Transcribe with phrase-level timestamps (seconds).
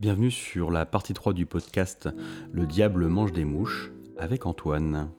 [0.00, 2.08] Bienvenue sur la partie 3 du podcast
[2.52, 5.10] Le diable mange des mouches avec Antoine.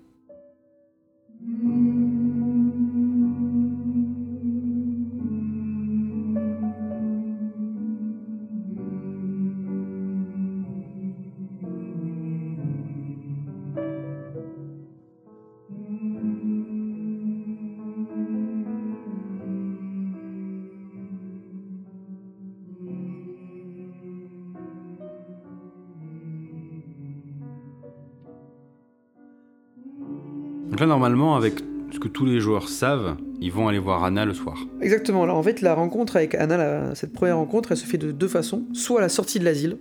[31.35, 31.55] Avec
[31.91, 34.57] ce que tous les joueurs savent, ils vont aller voir Anna le soir.
[34.81, 35.23] Exactement.
[35.23, 38.27] Alors en fait, la rencontre avec Anna, cette première rencontre, elle se fait de deux
[38.27, 38.63] façons.
[38.73, 39.77] Soit à la sortie de l'asile,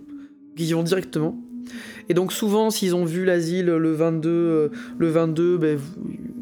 [0.57, 1.39] ils y vont directement.
[2.09, 5.79] Et donc souvent, s'ils ont vu l'asile le 22, euh, le 22, ben,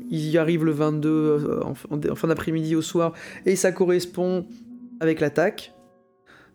[0.10, 1.76] ils y arrivent le 22 euh, en,
[2.16, 3.14] fin d'après-midi au soir,
[3.46, 4.48] et ça correspond
[5.00, 5.74] avec l'attaque.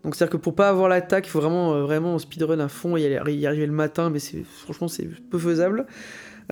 [0.03, 2.97] Donc c'est-à-dire que pour pas avoir l'attaque, il faut vraiment, euh, vraiment speedrun à fond
[2.97, 5.87] et y arriver le matin, mais franchement c'est peu faisable.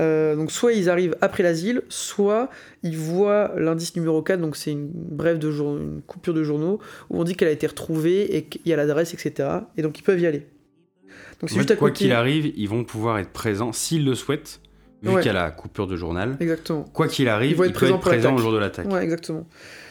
[0.00, 2.48] Euh, donc soit ils arrivent après l'asile, soit
[2.82, 6.78] ils voient l'indice numéro 4, donc c'est une brève de jour, une coupure de journaux,
[7.10, 9.48] où on dit qu'elle a été retrouvée et qu'il y a l'adresse, etc.
[9.76, 10.46] Et donc ils peuvent y aller.
[11.40, 14.60] Donc c'est juste à quoi qu'il arrive, ils vont pouvoir être présents s'ils le souhaitent,
[15.02, 15.20] vu Ouais.
[15.20, 16.36] qu'il y a la coupure de journal.
[16.40, 16.84] Exactement.
[16.92, 18.90] Quoi qu'il arrive, Ils vont être peuvent être présents pour présents le jour de l'attaque.
[18.90, 19.46] Ouais, exactement.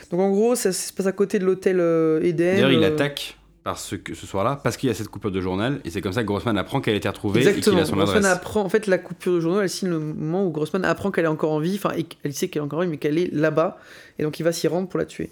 [0.09, 2.55] Donc en gros, ça se passe à côté de l'hôtel euh, Eden.
[2.55, 5.40] D'ailleurs, il euh, attaque parce que ce soir-là, parce qu'il y a cette coupure de
[5.42, 7.76] journal, et c'est comme ça que Grossman apprend qu'elle a été retrouvée et Exactement.
[7.76, 8.31] qu'il a son Grossman adresse.
[8.34, 11.26] apprend, en fait, la coupure de journaux, elle signe le moment où Grossman apprend qu'elle
[11.26, 13.18] est encore en vie, enfin, et elle sait qu'elle est encore en vie, mais qu'elle
[13.20, 13.78] est là-bas,
[14.20, 15.30] et donc il va s'y rendre pour la tuer.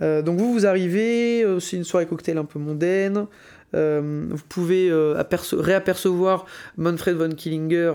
[0.00, 3.26] Euh, donc vous, vous arrivez, euh, c'est une soirée cocktail un peu mondaine.
[3.74, 7.92] euh, vous pouvez aperce- réapercevoir Manfred von Killinger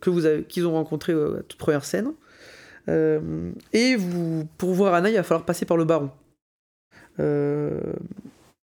[0.00, 2.12] que vous avez, qu'ils ont rencontré à la toute première scène.
[2.88, 6.10] Et vous, pour voir Anna, il va falloir passer par le baron.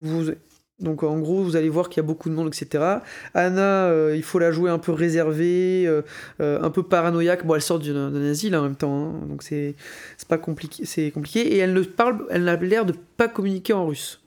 [0.03, 0.31] Vous,
[0.79, 2.83] donc en gros, vous allez voir qu'il y a beaucoup de monde, etc.
[3.33, 6.01] Anna, euh, il faut la jouer un peu réservée, euh,
[6.41, 7.45] euh, un peu paranoïaque.
[7.45, 9.75] Bon, elle sort d'un asile hein, en même temps, hein, donc c'est
[10.27, 11.41] pas compliqué, c'est compliqué.
[11.41, 14.19] Et elle ne parle, elle n'a l'air de pas communiquer en russe.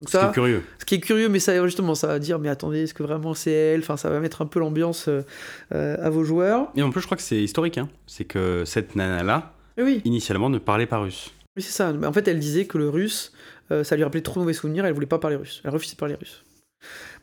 [0.00, 0.62] Donc Ce qui est curieux.
[0.78, 3.34] ce qui est curieux, mais ça justement, ça va dire, mais attendez, est-ce que vraiment
[3.34, 3.80] c'est elle?
[3.80, 5.08] Enfin, ça va mettre un peu l'ambiance
[5.70, 6.72] à vos joueurs.
[6.76, 7.78] Et en plus, je crois que c'est historique.
[7.78, 7.88] Hein.
[8.06, 11.30] C'est que cette nana-là, Et oui, initialement, ne parlait pas russe.
[11.56, 11.92] oui c'est ça.
[12.04, 13.32] En fait, elle disait que le russe,
[13.70, 14.84] euh, ça lui rappelait trop de mauvais souvenirs.
[14.84, 15.60] Elle voulait pas parler russe.
[15.64, 16.44] Elle refusait de parler russe.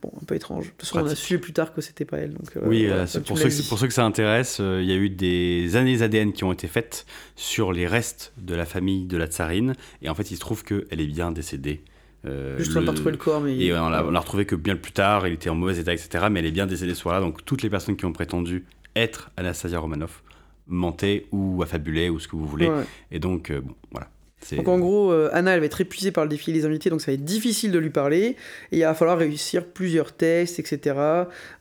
[0.02, 0.66] Bon, un peu étrange.
[0.66, 2.34] De toute façon, on a su plus tard que c'était pas elle.
[2.34, 3.68] Donc, oui, euh, c'est pour ceux, que, dit.
[3.68, 6.52] pour ceux que ça intéresse, euh, il y a eu des années ADN qui ont
[6.52, 9.76] été faites sur les restes de la famille de la tsarine.
[10.02, 11.84] Et en fait, il se trouve qu'elle est bien décédée.
[12.26, 13.58] Euh, Juste on n'a pas retrouvé le corps, mais.
[13.58, 16.26] Et on l'a retrouvé que bien plus tard, il était en mauvais état, etc.
[16.32, 17.22] Mais elle est bien décédée ce soir-là.
[17.22, 18.66] Donc toutes les personnes qui ont prétendu
[18.96, 20.24] être Anastasia Romanoff
[20.68, 22.68] mentaient ou affabulaient ou ce que vous voulez.
[22.68, 22.84] Ouais.
[23.12, 24.10] Et donc, bon, voilà.
[24.54, 27.02] Donc en gros, euh, Anna, elle va être épuisée par le défi des invités, donc
[27.02, 28.36] ça va être difficile de lui parler.
[28.72, 30.96] Et il va falloir réussir plusieurs tests, etc.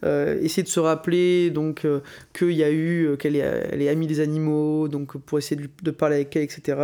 [0.04, 2.00] Euh, essayer de se rappeler donc euh,
[2.32, 6.34] qu'il y a eu, qu'elle est, amie des animaux, donc pour essayer de, parler avec
[6.36, 6.78] elle, etc.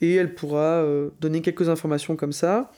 [0.00, 0.84] Et elle pourra
[1.20, 2.70] donner quelques informations comme ça.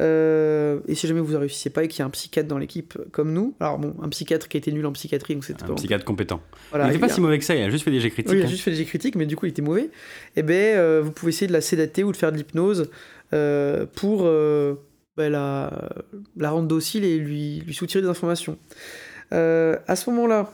[0.00, 2.58] Euh, et si jamais vous ne réussissez pas et qu'il y a un psychiatre dans
[2.58, 5.62] l'équipe comme nous, alors bon, un psychiatre qui a été nul en psychiatrie, donc c'était
[5.62, 6.40] un pas psychiatre compétent.
[6.70, 8.32] voilà, il n'était pas si mauvais que ça, il a juste fait des jets critiques.
[8.32, 8.48] oui, il a hein.
[8.48, 9.90] juste fait des jets critiques, mais du coup, il était mauvais.
[10.36, 12.90] Et ben, euh, vous pouvez essayer de la sédater ou de faire de l'hypnose
[13.32, 15.70] euh, pour ben, la,
[16.36, 18.58] la rendre docile et lui, lui soutirer des informations.
[19.30, 20.52] À ce moment-là,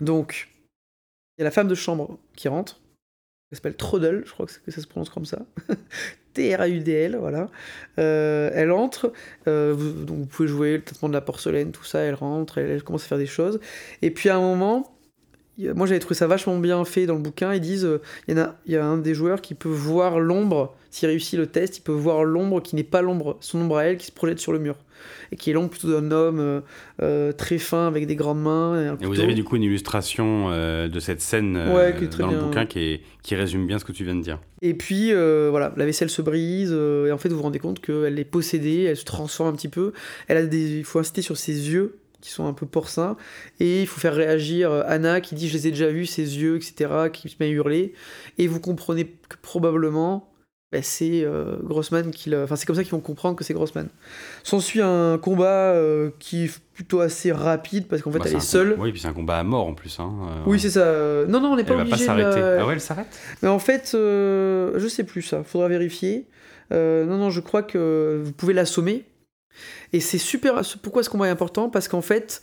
[0.00, 0.48] donc,
[1.36, 2.80] il y a la femme de chambre qui rentre.
[3.50, 5.40] Elle s'appelle Trudel, je crois que, que ça se prononce comme ça.
[6.34, 7.48] T-R-A-U-D-L, voilà.
[7.98, 9.12] Euh, elle entre,
[9.48, 12.58] euh, vous, donc vous pouvez jouer le traitement de la porcelaine, tout ça, elle rentre,
[12.58, 13.60] elle, elle commence à faire des choses.
[14.02, 14.92] Et puis à un moment,
[15.74, 18.40] moi j'avais trouvé ça vachement bien fait dans le bouquin, ils disent, euh, il y,
[18.40, 21.46] en a, il y a un des joueurs qui peut voir l'ombre, s'il réussit le
[21.46, 24.12] test, il peut voir l'ombre qui n'est pas l'ombre, son ombre à elle qui se
[24.12, 24.76] projette sur le mur.
[25.32, 26.60] Et qui est l'ombre plutôt d'un homme euh,
[27.00, 28.82] euh, très fin avec des grandes mains.
[28.82, 31.94] Et, un Et vous avez du coup une illustration euh, de cette scène euh, Ouais,
[31.96, 34.14] qui est très dans le bouquin qui, est- qui résume bien ce que tu viens
[34.16, 34.38] de dire.
[34.60, 37.60] Et puis, euh, voilà, la vaisselle se brise, euh, et en fait, vous vous rendez
[37.60, 39.92] compte qu'elle est possédée, elle se transforme un petit peu.
[40.28, 43.16] Elle a des, il faut insister sur ses yeux, qui sont un peu porcins,
[43.60, 46.22] et il faut faire réagir euh, Anna, qui dit Je les ai déjà vus, ses
[46.38, 47.94] yeux, etc., qui se met à hurler.
[48.38, 50.26] Et vous comprenez que probablement,
[50.72, 52.42] bah, c'est euh, Grossman qui l'a.
[52.44, 53.88] Enfin, c'est comme ça qu'ils vont comprendre que c'est Grossman.
[54.44, 58.40] S'ensuit un combat euh, qui est plutôt assez rapide, parce qu'en fait, Bah, elle est
[58.40, 58.76] seule.
[58.78, 59.98] Oui, puis c'est un combat à mort en plus.
[59.98, 60.12] Hein.
[60.28, 61.26] euh, Oui, c'est ça.
[61.28, 62.40] Non, non, on n'est pas Elle va pas obligé s'arrêter.
[62.40, 63.08] la- Ah ouais, elle s'arrête?
[63.42, 66.26] Mais en fait, je sais plus ça, faudra vérifier.
[66.70, 69.04] Non, non, je crois que vous pouvez l'assommer.
[69.92, 70.60] Et c'est super.
[70.82, 72.42] Pourquoi ce combat est important Parce qu'en fait,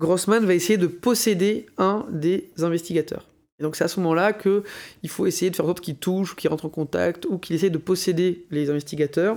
[0.00, 3.26] Grossman va essayer de posséder un des investigateurs.
[3.58, 4.62] Et donc c'est à ce moment-là que
[5.02, 7.56] il faut essayer de faire en sorte qu'il touche, qu'il rentre en contact, ou qu'il
[7.56, 9.36] essaye de posséder les investigateurs.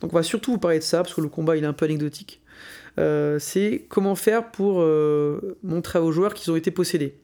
[0.00, 1.72] Donc on va surtout vous parler de ça, parce que le combat il est un
[1.72, 2.42] peu anecdotique.
[2.98, 7.14] Euh, c'est comment faire pour euh, montrer aux joueurs qu'ils ont été possédés.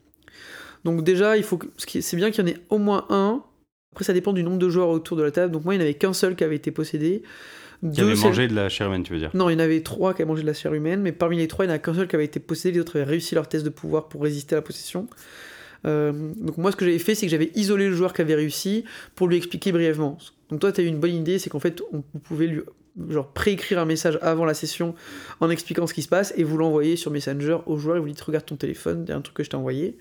[0.84, 3.42] Donc déjà, il faut c'est bien qu'il y en ait au moins un.
[3.92, 5.52] Après, ça dépend du nombre de joueurs autour de la table.
[5.52, 7.22] Donc moi, il n'y en avait qu'un seul qui avait été possédé.
[7.80, 9.82] Qui avait mangé de la chair humaine, tu veux dire Non, il y en avait
[9.82, 11.76] trois qui avaient mangé de la chair humaine, mais parmi les trois, il n'y en
[11.76, 14.08] a qu'un seul qui avait été possédé, les autres avaient réussi leur test de pouvoir
[14.08, 15.06] pour résister à la possession.
[15.86, 18.34] Euh, donc moi, ce que j'avais fait, c'est que j'avais isolé le joueur qui avait
[18.34, 18.84] réussi
[19.14, 20.18] pour lui expliquer brièvement.
[20.50, 22.62] Donc toi, tu as eu une bonne idée, c'est qu'en fait, on, vous pouvez lui
[23.10, 24.94] genre préécrire un message avant la session
[25.38, 28.08] en expliquant ce qui se passe et vous l'envoyez sur Messenger au joueur et vous
[28.08, 29.96] dites regarde ton téléphone, il y a un truc que je t'ai envoyé.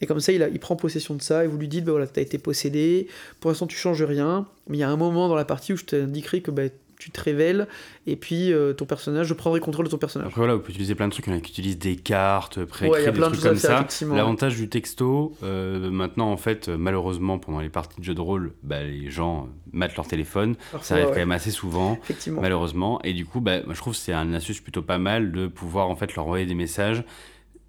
[0.00, 1.90] Et comme ça, il, a, il, prend possession de ça et vous lui dites bah
[1.90, 3.08] voilà, t'as été possédé,
[3.40, 5.76] pour l'instant tu changes rien, mais il y a un moment dans la partie où
[5.76, 6.62] je t'indiquerai que bah,
[6.98, 7.68] tu te révèles,
[8.06, 10.28] et puis euh, ton personnage, je prendrai contrôle de ton personnage.
[10.28, 11.96] Après voilà, vous pouvez utiliser plein de trucs, il y en a qui utilisent des
[11.96, 13.86] cartes, préécrire des trucs comme ça.
[14.12, 18.52] L'avantage du texto, euh, maintenant en fait, malheureusement pendant les parties de jeux de rôle,
[18.62, 21.98] bah, les gens matent leur téléphone, ça arrive quand même assez souvent,
[22.28, 25.32] malheureusement, et du coup, bah, moi, je trouve que c'est un astuce plutôt pas mal
[25.32, 27.04] de pouvoir en fait leur envoyer des messages.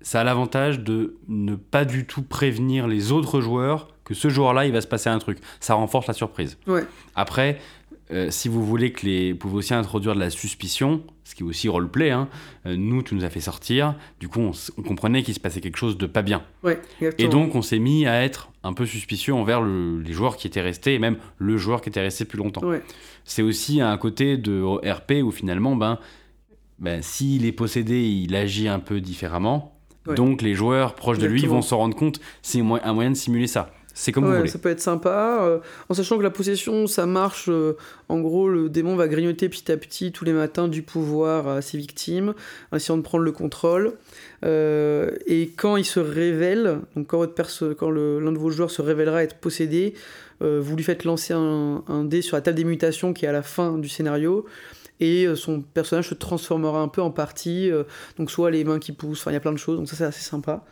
[0.02, 4.66] Ça a l'avantage de ne pas du tout prévenir les autres joueurs que ce joueur-là,
[4.66, 5.38] il va se passer un truc.
[5.60, 6.58] Ça renforce la surprise.
[6.66, 6.84] Ouais.
[7.16, 7.60] Après,
[8.12, 11.44] euh, si vous voulez que les, vous pouvez aussi introduire de la suspicion, ce qui
[11.44, 12.10] est aussi roleplay.
[12.10, 12.28] Hein,
[12.66, 13.96] euh, nous, tu nous as fait sortir.
[14.20, 16.42] Du coup, on, comprenait qu'il se passait quelque chose de pas bien.
[16.64, 16.82] Ouais,
[17.18, 20.62] et donc, on s'est mis à être un peu suspicieux envers les joueurs qui étaient
[20.62, 22.66] restés et même le joueur qui était resté plus longtemps.
[22.66, 22.82] Ouais.
[23.26, 26.00] C'est aussi un côté de RP où finalement, ben,
[26.80, 29.76] ben s'il est possédé, il agit un peu différemment.
[30.16, 32.20] Donc, les joueurs proches de lui vont se rendre compte.
[32.42, 33.72] C'est un moyen de simuler ça.
[34.00, 34.48] C'est comme vous voulez.
[34.48, 35.60] Ça peut être sympa, euh,
[35.90, 37.50] en sachant que la possession, ça marche.
[37.50, 37.76] Euh,
[38.08, 41.62] en gros, le démon va grignoter petit à petit tous les matins du pouvoir à
[41.62, 42.34] ses victimes,
[42.74, 43.92] essayant de prendre le contrôle.
[44.46, 48.82] Euh, et quand il se révèle, donc quand, votre quand l'un de vos joueurs se
[48.82, 49.96] révélera être possédé,
[50.40, 53.34] vous lui faites lancer un, un, dé sur la table des mutations qui est à
[53.34, 54.46] la fin du scénario.
[55.02, 57.70] Et son personnage se transformera un peu en partie,
[58.18, 59.98] donc soit les mains qui poussent, enfin il y a plein de choses, donc ça
[59.98, 60.64] c'est assez sympa.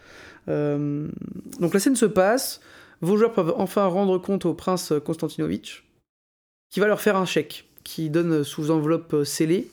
[0.47, 2.61] donc la scène se passe,
[3.01, 5.85] vos joueurs peuvent enfin rendre compte au prince Konstantinovitch,
[6.69, 9.69] qui va leur faire un chèque, qui donne sous enveloppe euh, scellée.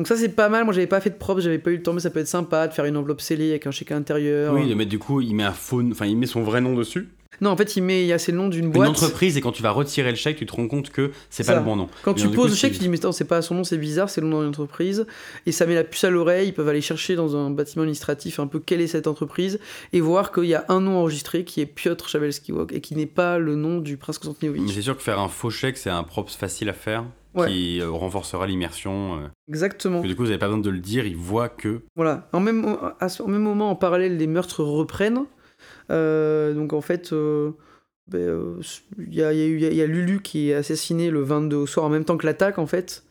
[0.00, 1.82] Donc ça c'est pas mal, moi j'avais pas fait de propre, j'avais pas eu le
[1.82, 3.96] temps, mais ça peut être sympa de faire une enveloppe scellée avec un chèque à
[3.96, 4.54] l'intérieur.
[4.54, 6.74] Oui, de mettre du coup, il met un phone, enfin il met son vrai nom
[6.74, 7.10] dessus.
[7.42, 8.88] Non, en fait, il met, c'est le nom d'une boîte.
[8.88, 11.46] Une entreprise, et quand tu vas retirer le chèque, tu te rends compte que c'est
[11.46, 11.90] pas le bon nom.
[12.02, 14.22] Quand tu poses le chèque, tu dis, mais c'est pas son nom, c'est bizarre, c'est
[14.22, 15.06] le nom d'une entreprise.
[15.44, 18.40] Et ça met la puce à l'oreille, ils peuvent aller chercher dans un bâtiment administratif
[18.40, 19.60] un peu quelle est cette entreprise,
[19.92, 23.04] et voir qu'il y a un nom enregistré qui est Piotr Chabelski et qui n'est
[23.04, 24.72] pas le nom du prince Konstantinovitch.
[24.74, 27.04] C'est sûr que faire un faux chèque, c'est un props facile à faire.
[27.46, 29.18] Qui euh, renforcera l'immersion.
[29.18, 29.28] Euh.
[29.48, 30.00] Exactement.
[30.00, 31.82] du coup, vous n'avez pas besoin de le dire, ils voient que.
[31.96, 32.28] Voilà.
[32.32, 35.24] En même, à ce, même moment, en parallèle, les meurtres reprennent.
[35.90, 37.52] Euh, donc en fait, il
[38.08, 38.60] ben, euh,
[38.98, 42.16] y, a, y, a, Lulu qui est assassiné le 22 au soir en même temps
[42.16, 43.04] que l'attaque en fait.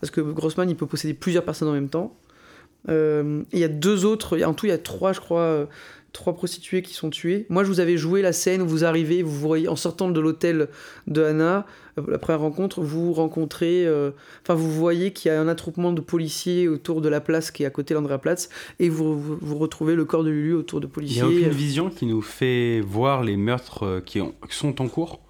[0.00, 2.18] Parce que Grossman il peut posséder plusieurs personnes en même temps.
[2.88, 5.66] Euh, il y a deux autres, en tout il y a trois je crois, euh,
[6.12, 7.46] trois prostituées qui sont tuées.
[7.48, 10.20] Moi, je vous avais joué la scène où vous arrivez, vous voyez, en sortant de
[10.20, 10.68] l'hôtel
[11.06, 11.66] de Anna,
[11.98, 13.86] euh, la première rencontre, vous rencontrez,
[14.42, 17.62] enfin, vous voyez qu'il y a un attroupement de policiers autour de la place qui
[17.62, 20.86] est à côté de Platz, et vous, vous, retrouvez le corps de Lulu autour de
[20.86, 21.22] policiers.
[21.22, 24.20] Il n'y a aucune vision qui nous fait voir les meurtres qui,
[24.50, 25.20] sont en cours?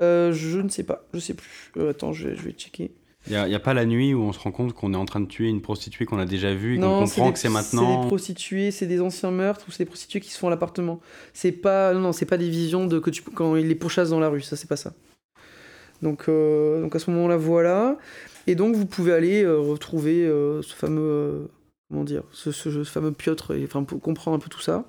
[0.00, 1.88] Je ne sais pas, je sais plus.
[1.88, 2.92] attends, je, je vais checker.
[3.28, 5.20] Il n'y a, pas la nuit où on se rend compte qu'on est en train
[5.20, 7.94] de tuer une prostituée qu'on a déjà vue et qu'on comprend que c'est maintenant.
[7.94, 10.50] C'est des prostituées, c'est des anciens meurtres ou c'est des prostituées qui se font à
[10.50, 11.00] l'appartement.
[11.32, 14.18] C'est pas, non, c'est pas des visions de que tu quand ils les pourchassent dans
[14.18, 14.92] la rue, ça c'est pas ça.
[16.02, 17.96] Donc, euh, donc à ce moment-là, voilà.
[18.48, 21.48] Et donc vous pouvez aller euh, retrouver euh, ce fameux,
[21.88, 24.84] comment dire, ce, ce, fameux Piotr, et, enfin comprendre un peu tout ça.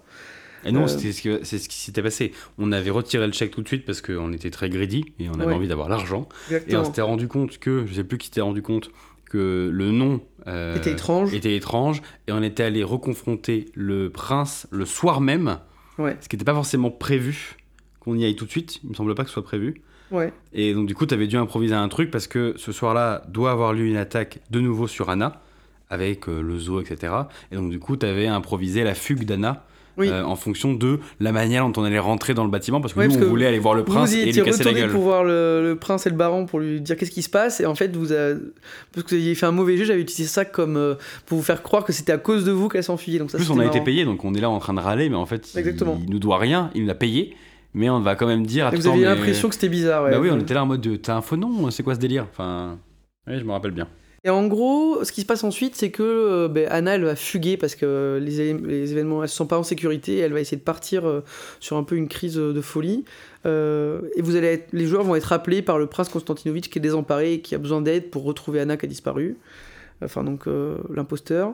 [0.65, 2.32] Et non, c'est ce qui s'était passé.
[2.58, 5.39] On avait retiré le chèque tout de suite parce qu'on était très greedy et on
[5.39, 6.27] avait envie d'avoir l'argent.
[6.67, 8.91] Et on s'était rendu compte que, je sais plus qui s'était rendu compte,
[9.29, 11.34] que le nom euh, était, étrange.
[11.34, 12.01] était étrange.
[12.27, 15.60] Et on était allé reconfronter le prince le soir même.
[15.98, 17.58] Ce qui n'était pas forcément prévu
[18.00, 18.79] qu'on y aille tout de suite.
[18.84, 19.82] Il me semble pas que ce soit prévu.
[20.12, 20.32] Ouais.
[20.53, 23.51] Et donc, du coup, tu avais dû improviser un truc parce que ce soir-là doit
[23.51, 25.41] avoir lieu une attaque de nouveau sur Anna
[25.89, 27.13] avec euh, le zoo, etc.
[27.51, 29.65] Et donc, du coup, tu avais improvisé la fugue d'Anna
[30.00, 33.02] euh, en fonction de la manière dont on allait rentrer dans le bâtiment parce que
[33.02, 34.90] nous on voulait aller voir le prince et lui casser la gueule.
[34.90, 37.66] pour voir le, prince et le baron pour lui dire qu'est-ce qui se passe et
[37.66, 38.40] en fait vous avez,
[38.92, 40.96] parce que vous aviez fait un mauvais jeu j'avais utilisé ça comme euh,
[41.26, 43.52] pour vous faire croire que c'était à cause de vous qu'elle s'enfuyait donc ça, plus
[43.52, 45.48] on a été payé donc on est là en train de râler mais en fait
[45.56, 46.00] Exactement.
[46.04, 47.36] Il, nous doit rien il nous a payé
[47.76, 50.40] mais on va quand même dire vous aviez l'impression que c'était bizarre bah oui on
[50.40, 52.26] était là en mode t'as un faux nom c'est quoi ce délire?
[52.32, 52.80] Enfin
[53.28, 53.88] oui je me rappelle bien
[54.25, 57.15] Et en gros, ce qui se passe ensuite, c'est que euh, ben, Anna, elle va
[57.15, 60.18] fuguer parce que les, événements, elles ne sont pas en sécurité.
[60.18, 61.24] Elle va essayer de partir euh,
[61.60, 63.03] sur un peu une crise de folie.
[63.46, 66.80] Euh, et vous allez être, les joueurs vont être appelés par le prince Konstantinovitch qui
[66.80, 69.38] est désemparé et qui a besoin d'aide pour retrouver Anna qui a disparu.
[70.01, 70.48] Enfin, donc
[70.89, 71.53] l'imposteur.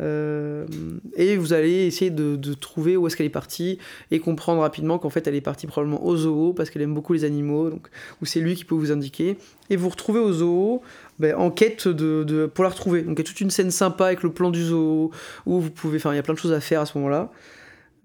[0.00, 3.78] Et vous allez essayer de, trouver où est-ce qu'elle est partie
[4.10, 7.12] et comprendre rapidement qu'en fait elle est partie probablement au zoo parce qu'elle aime beaucoup
[7.12, 7.88] les animaux, donc,
[8.22, 9.36] c'est lui qui peut vous indiquer.
[9.70, 10.82] Et vous retrouvez au zoo
[11.18, 13.02] ben, en quête de, pour la retrouver.
[13.02, 15.10] Donc il y a toute une scène sympa avec le plan du zoo
[15.46, 17.30] où vous pouvez, enfin il y a plein de choses à faire à ce moment-là.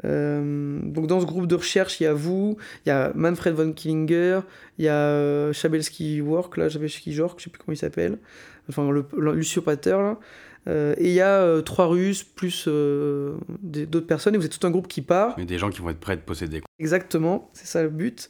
[0.05, 3.55] Euh, donc dans ce groupe de recherche, il y a vous, il y a Manfred
[3.55, 4.41] von Killinger,
[4.77, 8.17] il y a euh, Chabelsky Work, là, Chabelsky Jork, je sais plus comment il s'appelle,
[8.69, 10.19] enfin le, l'usurpateur là.
[10.69, 14.71] Euh, et il y a trois Russes plus d'autres personnes, et vous êtes tout un
[14.71, 15.35] groupe qui part.
[15.37, 16.61] Mais des gens qui vont être prêts de posséder.
[16.79, 18.29] Exactement, c'est ça le but.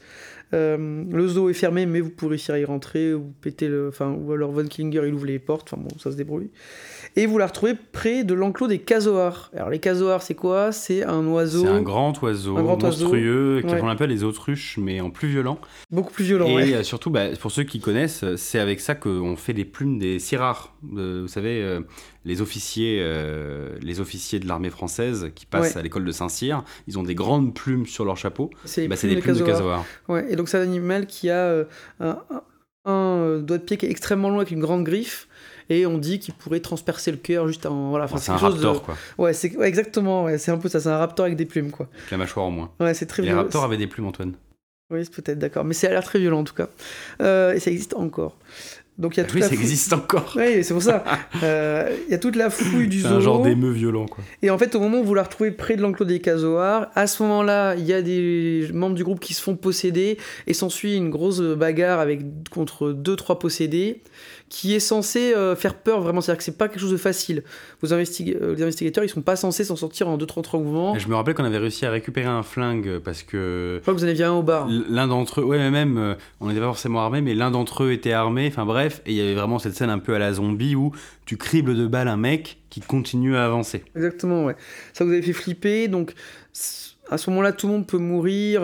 [0.54, 3.88] Euh, le zoo est fermé, mais vous pourrez réussir à y rentrer, ou péter le,
[3.88, 6.52] enfin, ou alors Von Klinger il ouvre les portes, enfin bon, ça se débrouille.
[7.16, 9.52] Et vous la retrouvez près de l'enclos des casoars.
[9.56, 10.72] Alors les casoars, c'est quoi?
[10.72, 11.62] C'est un oiseau.
[11.62, 15.60] C'est un grand oiseau, un grand monstrueux, qu'on appelle les autruches, mais en plus violent.
[15.90, 16.60] Beaucoup plus violent.
[16.60, 19.98] Et euh, surtout, bah, pour ceux qui connaissent, c'est avec ça qu'on fait les plumes
[19.98, 20.74] des sirards.
[20.82, 21.82] vous savez, euh,
[22.26, 26.98] les officiers, euh, les officiers de l'armée française qui passent à l'école de Saint-Cyr, ils
[26.98, 28.50] ont des grandes plumes sur leur chapeau.
[28.66, 29.86] C'est bah, des plumes de casoar.
[30.08, 31.66] Ouais, et donc c'est un animal qui a euh,
[32.00, 32.18] un,
[32.88, 35.28] euh, doigt de pied qui est extrêmement long avec une grande griffe.
[35.70, 37.90] Et on dit qu'il pourrait transpercer le cœur juste en.
[37.90, 38.98] Voilà, c'est un raptor, quoi.
[39.18, 40.26] Ouais, c'est exactement.
[40.26, 40.82] Ouais, c'est un peu ça.
[40.82, 41.88] C'est un raptor avec des plumes, quoi.
[41.98, 42.72] Avec la mâchoire au moins.
[42.82, 44.34] Ouais, c'est très Les raptors avaient des plumes, Antoine.
[44.92, 45.64] Oui, peut-être, d'accord.
[45.64, 46.68] Mais c'est a l'air très violent, en tout cas.
[47.22, 48.38] et ça existe encore.
[49.00, 50.34] Donc il y a ah oui, ça existe encore.
[50.36, 51.04] Oui, c'est pour ça.
[51.42, 53.08] Euh, il y a toute la fouille du zoo.
[53.08, 54.24] C'est un genre d'émeu violent, quoi.
[54.42, 57.08] Et en fait, au moment où vous la retrouvez près de l'enclos des casoars, à
[57.08, 60.96] ce moment-là, il y a des membres du groupe qui se font posséder et s'ensuit
[60.96, 64.02] une grosse bagarre avec contre deux trois possédés
[64.54, 66.22] qui est censé euh, faire peur vraiment.
[66.22, 67.44] C'est-à-dire que c'est pas quelque chose de facile.
[67.82, 70.96] Vos euh, les investigateurs, ils sont pas censés s'en sortir en 2-3 mouvements.
[70.96, 73.78] je me rappelle qu'on avait réussi à récupérer un flingue parce que.
[73.78, 74.70] Je crois que vous en aviez un au bar.
[74.70, 77.86] L'un d'entre eux, ouais, mais même, euh, on n'était pas forcément armés, mais l'un d'entre
[77.86, 78.46] eux était armé.
[78.48, 80.92] Enfin bref, et il y avait vraiment cette scène un peu à la zombie où
[81.26, 83.84] tu cribles de balles un mec qui continue à avancer.
[83.96, 84.56] Exactement, ouais.
[84.94, 86.14] Ça vous avait fait flipper, donc
[87.10, 88.64] à ce moment-là, tout le monde peut mourir.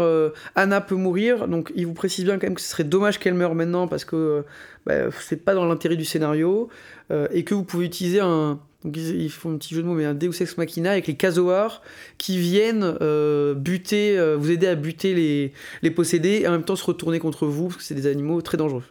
[0.55, 3.33] Anna peut mourir, donc il vous précise bien quand même que ce serait dommage qu'elle
[3.33, 4.45] meure maintenant parce que
[4.85, 6.69] bah, c'est pas dans l'intérêt du scénario,
[7.11, 9.93] euh, et que vous pouvez utiliser un, donc ils font un petit jeu de mots,
[9.93, 11.81] mais un Deus Ex Machina avec les casoars
[12.17, 16.63] qui viennent euh, buter, euh, vous aider à buter les, les possédés et en même
[16.63, 18.83] temps se retourner contre vous parce que c'est des animaux très dangereux.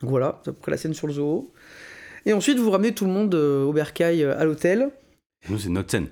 [0.00, 1.52] Donc voilà, après la scène sur le zoo.
[2.26, 4.90] Et ensuite, vous ramenez tout le monde au bercail à l'hôtel.
[5.48, 6.08] Nous, c'est notre scène.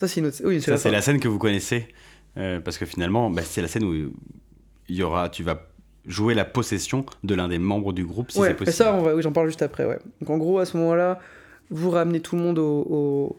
[0.00, 1.88] Ça, c'est oui, la scène que vous connaissez.
[2.34, 3.94] parce que finalement, bah, c'est la scène où
[4.88, 5.60] il y aura, tu vas
[6.06, 8.72] jouer la possession de l'un des membres du groupe si c'est possible.
[8.72, 9.84] ça, on va, oui, j'en parle juste après.
[9.84, 9.98] Ouais.
[10.20, 11.20] Donc en gros, à ce moment-là,
[11.70, 13.36] vous ramenez tout le monde au,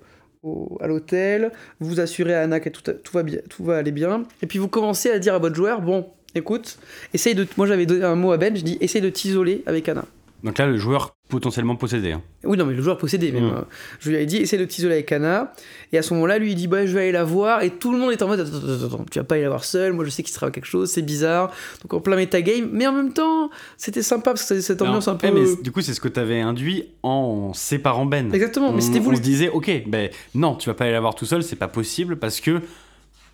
[0.79, 4.23] à l'hôtel, vous assurez à Anna que tout, tout, va bien, tout va aller bien,
[4.41, 6.79] et puis vous commencez à dire à votre joueur, bon, écoute,
[7.13, 7.45] essaye de...
[7.57, 10.05] Moi j'avais donné un mot à Ben, je dis, essaye de t'isoler avec Anna.
[10.43, 12.11] Donc là, le joueur potentiellement possédé.
[12.11, 12.21] Hein.
[12.43, 13.31] Oui, non, mais le joueur possédé.
[13.31, 13.45] Même.
[13.45, 13.65] Mm.
[13.99, 15.53] Je lui avais dit, essaie de t'isoler avec Anna.
[15.91, 17.61] Et à ce moment-là, lui, il dit, bah, je vais aller la voir.
[17.61, 19.49] Et tout le monde est en mode, attends, attends, attends, tu vas pas aller la
[19.49, 19.93] voir seul.
[19.93, 21.51] Moi, je sais qu'il sera quelque chose, c'est bizarre.
[21.83, 22.69] Donc, en plein metagame.
[22.71, 25.29] Mais en même temps, c'était sympa parce que c'était cette ambiance un peu.
[25.31, 28.33] mais du coup, c'est ce que tu avais induit en séparant Ben.
[28.33, 29.11] Exactement, mais c'était vous.
[29.11, 31.55] On se disait, ok, ben non, tu vas pas aller la voir tout seul, c'est
[31.55, 32.61] pas possible parce que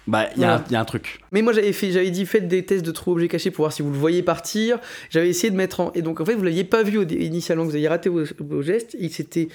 [0.07, 1.19] bah, il y, a un truc.
[1.31, 3.73] Mais moi, j'avais fait, j'avais dit, faites des tests de trou objet caché pour voir
[3.73, 4.79] si vous le voyez partir.
[5.09, 5.91] J'avais essayé de mettre en.
[5.93, 8.95] Et donc, en fait, vous l'aviez pas vu initialement, vous aviez raté vos, gestes.
[8.99, 9.47] Il s'était.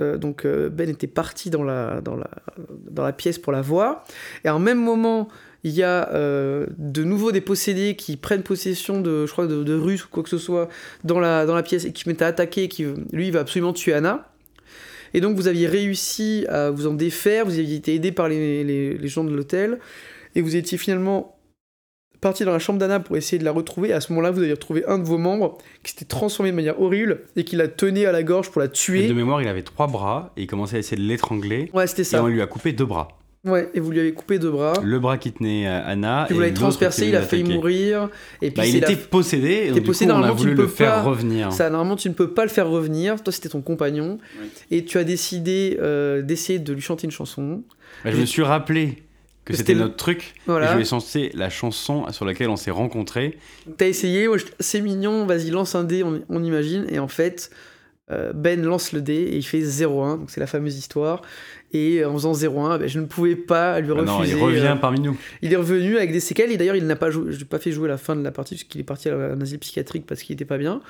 [0.00, 2.30] Euh, donc, euh, Ben était parti dans la, dans, la,
[2.90, 4.04] dans la pièce pour la voir.
[4.44, 5.28] Et en même moment,
[5.62, 9.62] il y a euh, de nouveau des possédés qui prennent possession de, je crois, de,
[9.62, 10.70] de Russes ou quoi que ce soit
[11.04, 12.68] dans la, dans la pièce et qui se mettent à attaquer.
[12.68, 14.31] Qui, lui, il va absolument tuer Anna.
[15.14, 18.64] Et donc vous aviez réussi à vous en défaire, vous aviez été aidé par les,
[18.64, 19.78] les, gens de l'hôtel,
[20.34, 21.36] et vous étiez finalement
[22.20, 23.90] parti dans la chambre d'Anna pour essayer de la retrouver.
[23.90, 26.56] Et à ce moment-là, vous aviez retrouvé un de vos membres qui s'était transformé de
[26.56, 29.08] manière horrible et qui la tenait à la gorge pour la tuer.
[29.08, 31.68] de mémoire, il avait trois bras et il commençait à essayer de l'étrangler.
[31.74, 32.18] Ouais, c'était ça.
[32.18, 33.08] Et on lui a coupé deux bras.
[33.44, 34.74] Ouais, et vous lui avez coupé deux bras.
[34.84, 36.24] Le bras qui tenait euh, Anna.
[36.26, 38.08] Puis vous l'avez transpercé, il a failli mourir.
[38.40, 41.52] Et puis bah, il était possédé, et possédé, coup, on a voulu le faire revenir.
[41.52, 43.20] Ça, normalement, tu ne peux pas le faire revenir.
[43.20, 44.18] Toi, c'était ton compagnon.
[44.70, 47.62] Et tu as décidé euh, d'essayer de lui chanter une chanson.
[48.04, 49.02] Bah, je me suis rappelé
[49.44, 50.34] que c'était notre truc.
[50.46, 50.66] Voilà.
[50.66, 53.38] Et je lui ai chanté la chanson sur laquelle on s'est rencontrés.
[53.76, 54.28] T'as essayé,
[54.60, 56.86] c'est mignon, vas-y, lance un dé, on, on imagine.
[56.90, 57.56] Et en fait, euh,
[58.34, 61.22] Ben lance le dé et il fait 0-1, donc c'est la fameuse histoire.
[61.74, 64.06] Et en faisant 0-1, ben, je ne pouvais pas lui refuser.
[64.06, 65.16] Non, il revient euh, parmi nous.
[65.40, 67.88] Il est revenu avec des séquelles, et d'ailleurs, il n'a pas, joué, pas fait jouer
[67.88, 70.44] la fin de la partie, puisqu'il est parti à un asile psychiatrique parce qu'il n'était
[70.44, 70.82] pas bien.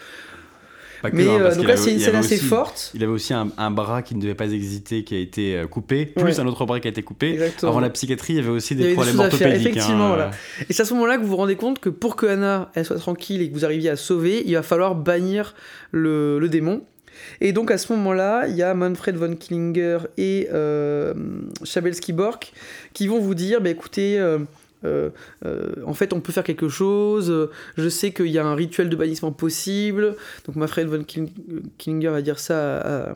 [1.12, 2.91] mais hein, donc là, c'est une scène assez forte.
[2.95, 6.41] Il avait aussi un, bras qui ne devait pas exister, qui a été coupé, plus
[6.41, 7.38] un autre bras qui a été coupé.
[7.62, 9.69] Avant la psychiatrie, il y avait aussi des problèmes orthopédiques.
[9.69, 10.33] Effectivement, voilà.
[10.69, 12.85] Et c'est à ce moment-là que vous vous rendez compte que pour que Anna elle
[12.85, 15.55] soit tranquille et que vous arriviez à sauver, il va falloir bannir
[15.93, 16.83] le, le démon.
[17.40, 21.14] Et donc à ce moment-là, il y a Manfred von Killinger et euh,
[21.64, 22.52] Schabelsky-Bork
[22.92, 24.38] qui vont vous dire, bah, écoutez, euh,
[24.85, 25.11] euh,
[25.87, 27.50] en fait, on peut faire quelque chose.
[27.76, 30.16] Je sais qu'il y a un rituel de bannissement possible.
[30.47, 31.04] Donc Manfred von
[31.78, 33.14] Killinger va dire ça à,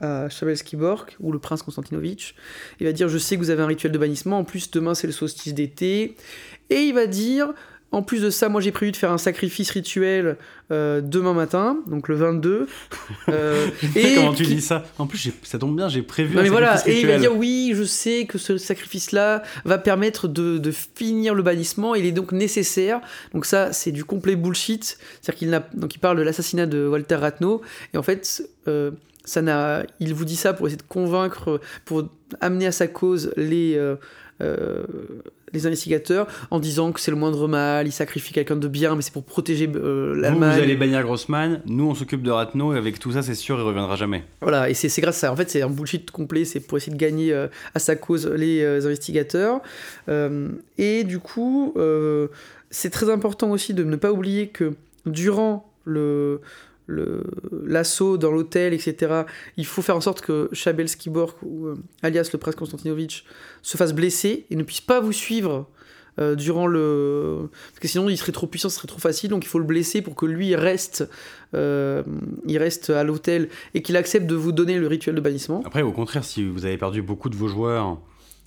[0.00, 2.34] à Schabelsky-Bork ou le prince Konstantinovitch.
[2.80, 4.38] Il va dire, je sais que vous avez un rituel de bannissement.
[4.38, 6.16] En plus, demain c'est le solstice d'été.
[6.70, 7.52] Et il va dire,
[7.92, 10.36] en plus de ça, moi j'ai prévu de faire un sacrifice rituel
[10.70, 12.68] euh, demain matin, donc le 22.
[13.28, 14.84] Euh, et Comment tu dis ça?
[14.98, 17.72] En plus, ça tombe bien, j'ai prévu un mais voilà, Et il va dire oui,
[17.74, 23.00] je sais que ce sacrifice-là va permettre de, finir le bannissement, il est donc nécessaire.
[23.34, 24.98] Donc ça, c'est du complet bullshit.
[25.20, 27.62] C'est-à-dire qu'il donc il parle de l'assassinat de Walter Ratno,
[27.94, 28.90] et en fait, euh,
[29.24, 32.08] ça n'a, il vous dit ça pour essayer de convaincre, pour
[32.40, 33.78] amener à sa cause les
[34.40, 34.84] euh,
[35.52, 39.02] les investigateurs en disant que c'est le moindre mal, il sacrifie quelqu'un de bien, mais
[39.02, 40.50] c'est pour protéger euh, l'Allemagne.
[40.50, 43.34] Vous, vous allez bannir Grossman, nous on s'occupe de Ratno, et avec tout ça, c'est
[43.34, 44.24] sûr, il reviendra jamais.
[44.40, 45.32] Voilà, et c'est grâce à ça.
[45.32, 48.26] En fait, c'est un bullshit complet, c'est pour essayer de gagner euh, à sa cause
[48.28, 49.60] les investigateurs.
[50.78, 51.74] et du coup,
[52.70, 54.74] c'est très important aussi de ne pas oublier que
[55.06, 56.40] durant le,
[57.64, 59.22] l'assaut dans l'hôtel, etc.
[59.56, 60.50] Il faut faire en sorte que
[61.08, 63.24] Bork, ou euh, alias le prince Konstantinovitch,
[63.62, 65.68] se fasse blesser et ne puisse pas vous suivre
[66.18, 67.48] euh, durant le.
[67.70, 69.64] Parce que sinon, il serait trop puissant, ce serait trop facile, donc il faut le
[69.64, 71.08] blesser pour que lui reste,
[71.54, 72.02] euh,
[72.46, 75.62] il reste à l'hôtel et qu'il accepte de vous donner le rituel de bannissement.
[75.64, 77.98] Après, au contraire, si vous avez perdu beaucoup de vos joueurs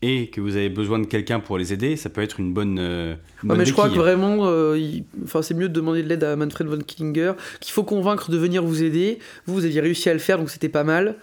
[0.03, 2.77] et que vous avez besoin de quelqu'un pour les aider, ça peut être une bonne.
[2.77, 4.77] Euh, mais je crois que vraiment, euh,
[5.23, 7.31] enfin, c'est mieux de demander de l'aide à Manfred von Killinger,
[7.61, 9.19] qu'il faut convaincre de venir vous aider.
[9.45, 11.15] Vous, vous aviez réussi à le faire, donc c'était pas mal.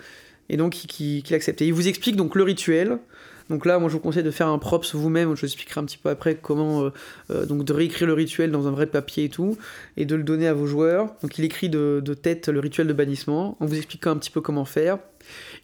[0.49, 1.61] Et donc, qu'il accepte.
[1.61, 2.99] Et il vous explique donc le rituel.
[3.51, 5.35] Donc là, moi, je vous conseille de faire un props vous-même.
[5.35, 6.91] Je vous expliquerai un petit peu après comment
[7.31, 9.59] euh, donc de réécrire le rituel dans un vrai papier et tout,
[9.99, 11.15] et de le donner à vos joueurs.
[11.21, 14.31] Donc il écrit de, de tête le rituel de bannissement, en vous expliquant un petit
[14.31, 14.99] peu comment faire.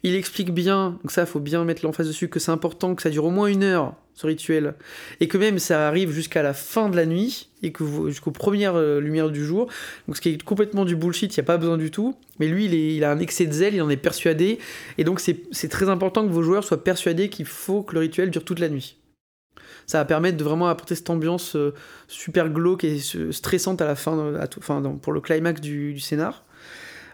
[0.03, 3.09] Il explique bien, donc ça, faut bien mettre l'emphase dessus, que c'est important que ça
[3.09, 4.73] dure au moins une heure, ce rituel,
[5.19, 8.75] et que même ça arrive jusqu'à la fin de la nuit, et que jusqu'aux premières
[8.75, 9.67] euh, lumières du jour.
[10.07, 12.15] Donc ce qui est complètement du bullshit, il n'y a pas besoin du tout.
[12.39, 14.59] Mais lui, il, a un excès de zèle, il en est persuadé,
[14.97, 18.29] et donc c'est très important que vos joueurs soient persuadés qu'il faut que le rituel
[18.29, 18.97] dure toute la nuit.
[19.87, 21.73] Ça va permettre de vraiment apporter cette ambiance euh,
[22.07, 22.99] super glauque et
[23.31, 24.33] stressante à la fin,
[25.01, 26.43] pour le climax du scénar.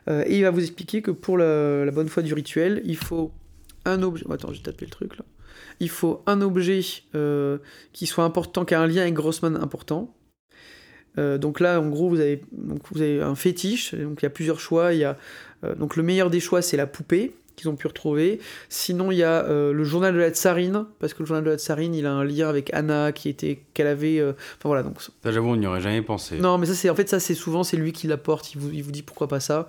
[0.09, 3.31] Euh, et il va vous expliquer que pour la, bonne foi du rituel, il faut
[3.85, 4.25] un objet.
[4.31, 5.25] attends, j'ai tapé le truc là.
[5.79, 6.81] Il faut un objet
[7.15, 7.57] euh,
[7.93, 10.15] qui soit important, qui a un lien avec Grossman important.
[11.17, 13.93] Euh, donc là, en gros, vous avez, vous avez un fétiche.
[13.93, 14.93] Donc il y a plusieurs choix.
[14.93, 15.17] Il y a,
[15.77, 18.39] donc le meilleur des choix, c'est la poupée qu'ils ont pu retrouver.
[18.69, 21.57] Sinon, il y a le journal de la tsarine, parce que le journal de la
[21.57, 24.21] tsarine, il a un lien avec Anna, qui était, qu'elle avait.
[24.21, 25.01] Enfin voilà, donc.
[25.01, 26.37] Ça, j'avoue, on n'y aurait jamais pensé.
[26.37, 28.53] Non, mais ça, c'est en fait, ça, c'est souvent, c'est lui qui l'apporte.
[28.53, 29.67] Il vous, il vous dit pourquoi pas ça.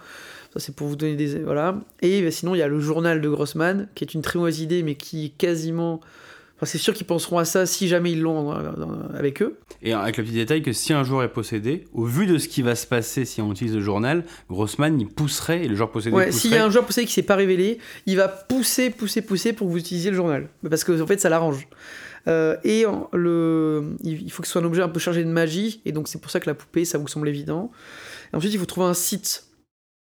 [0.52, 1.38] Ça, c'est pour vous donner des.
[1.40, 1.80] Voilà.
[2.00, 4.60] Et bah, sinon, il y a le journal de Grossman, qui est une très mauvaise
[4.60, 6.00] idée, mais qui est quasiment.
[6.56, 8.52] Enfin, c'est sûr qu'ils penseront à ça si jamais ils l'ont
[9.12, 9.58] avec eux.
[9.82, 12.46] Et avec le petit détail que si un joueur est possédé, au vu de ce
[12.46, 15.90] qui va se passer si on utilise le journal, Grossman il pousserait et le joueur
[15.90, 16.14] possédé.
[16.14, 19.22] Ouais, s'il y a un joueur possédé qui s'est pas révélé, il va pousser, pousser,
[19.22, 20.48] pousser pour que vous utilisiez le journal.
[20.68, 21.66] Parce que en fait, ça l'arrange.
[22.26, 25.82] Euh, et le, il faut que ce soit un objet un peu chargé de magie,
[25.84, 27.70] et donc c'est pour ça que la poupée, ça vous semble évident.
[28.32, 29.44] Et ensuite, il faut trouver un site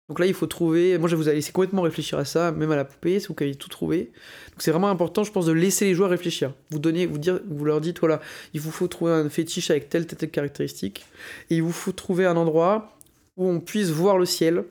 [0.10, 0.98] donc là, il faut trouver.
[0.98, 3.36] Moi, je vous ai laissé complètement réfléchir à ça, même à la poupée, si vous
[3.40, 4.12] avez tout trouvé.
[4.52, 6.54] Donc c'est vraiment important, je pense, de laisser les joueurs réfléchir.
[6.72, 8.20] Vous donnez, vous dire, vous leur dites, voilà,
[8.54, 11.06] il vous faut trouver un fétiche avec telle telle, telle caractéristique,
[11.50, 12.98] et il vous faut trouver un endroit
[13.38, 14.66] où on puisse voir le ciel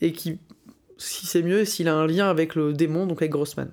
[0.00, 0.38] et qui,
[0.98, 3.70] si c'est mieux, s'il a un lien avec le démon, donc avec Grossman.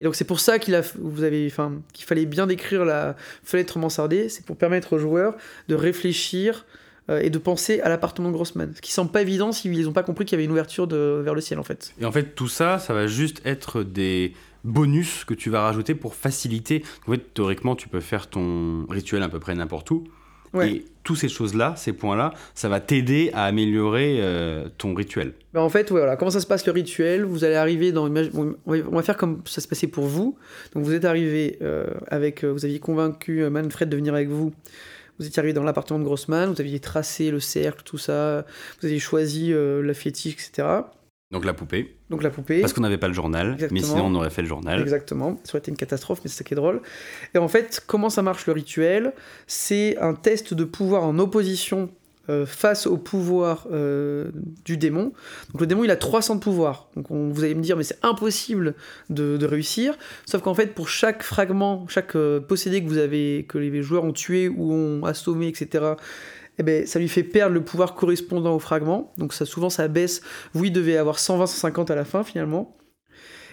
[0.00, 3.16] Et donc c'est pour ça qu'il a, vous avez, enfin, qu'il fallait bien décrire la
[3.42, 5.36] fenêtre mansardée, c'est pour permettre aux joueurs
[5.68, 6.66] de réfléchir
[7.10, 8.72] euh, et de penser à l'appartement de Grossman.
[8.74, 11.20] Ce qui semble pas évident s'ils n'ont pas compris qu'il y avait une ouverture de,
[11.22, 11.92] vers le ciel en fait.
[12.00, 14.32] Et en fait, tout ça, ça va juste être des
[14.64, 16.82] bonus que tu vas rajouter pour faciliter.
[17.06, 20.04] En fait, théoriquement, tu peux faire ton rituel à peu près n'importe où.
[20.62, 25.32] Et toutes ces choses-là, ces points-là, ça va t'aider à améliorer euh, ton rituel.
[25.52, 27.24] Ben en fait, voilà, comment ça se passe le rituel?
[27.24, 28.08] Vous allez arriver dans.
[28.08, 30.38] On va faire comme ça se passait pour vous.
[30.72, 32.44] Donc vous êtes arrivé euh, avec.
[32.44, 34.54] Vous aviez convaincu Manfred de venir avec vous
[35.18, 38.44] vous étiez arrivé dans l'appartement de Grossman, vous aviez tracé le cercle, tout ça,
[38.80, 40.68] vous aviez choisi euh, la fétiche, etc.
[41.30, 41.96] Donc la poupée.
[42.10, 42.60] Donc la poupée.
[42.60, 44.80] Parce qu'on n'avait pas le journal, mais sinon on aurait fait le journal.
[44.80, 46.80] Exactement, ça aurait été une catastrophe, mais c'est ça qui est drôle.
[47.34, 49.12] Et en fait, comment ça marche le rituel?
[49.46, 51.90] C'est un test de pouvoir en opposition
[52.30, 54.30] euh, face au pouvoir euh,
[54.64, 55.12] du démon.
[55.52, 56.88] Donc le démon, il a 300 de pouvoir.
[56.96, 58.74] Donc vous allez me dire, mais c'est impossible
[59.10, 59.94] de, réussir.
[60.24, 64.04] Sauf qu'en fait, pour chaque fragment, chaque euh, possédé que vous avez, que les joueurs
[64.04, 65.94] ont tué ou ont assommé, etc.,
[66.58, 69.12] eh ben, ça lui fait perdre le pouvoir correspondant au fragment.
[69.18, 70.22] Donc ça, souvent, ça baisse.
[70.54, 72.76] Vous, devez avoir 120, 150 à la fin, finalement.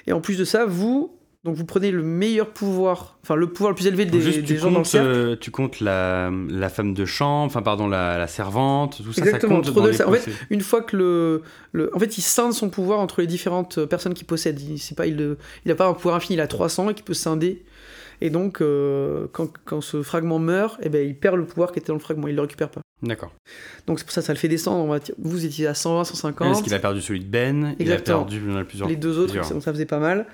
[0.08, 3.72] Et en plus de ça, vous, donc vous prenez le meilleur pouvoir, enfin le pouvoir
[3.72, 5.08] le plus élevé des, des gens dans le cercle.
[5.08, 9.22] Euh, tu comptes la, la, femme de chambre, enfin pardon, la, la, servante, tout ça,
[9.22, 12.70] Exactement, ça compte En fait, une fois que le, le, En fait, il scinde son
[12.70, 14.62] pouvoir entre les différentes personnes qu'il possède.
[14.62, 17.02] Il n'a pas, il, il a pas un pouvoir infini, il a 300 et qui
[17.02, 17.64] peut scinder.
[18.24, 21.80] Et donc, euh, quand, quand, ce fragment meurt, eh ben, il perd le pouvoir qui
[21.80, 22.82] était dans le fragment, il ne le récupère pas.
[23.02, 23.34] D'accord.
[23.88, 24.86] Donc c'est pour ça ça le fait descendre.
[24.86, 26.52] On va vous étiez à 120, 150.
[26.52, 28.88] Est-ce qu'il a perdu celui de Ben, il a perdu plusieurs.
[28.88, 30.28] Les deux autres, ça, ça faisait pas mal.